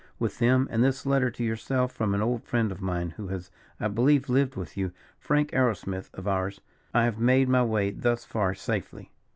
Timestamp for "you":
4.75-4.93